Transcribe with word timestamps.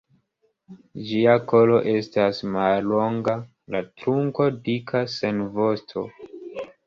Ĝia 1.09 1.33
kolo 1.51 1.75
estas 1.91 2.39
mallonga, 2.55 3.35
la 3.75 3.81
trunko 4.01 4.47
dika 4.69 5.03
sen 5.17 5.43
vosto. 5.59 6.07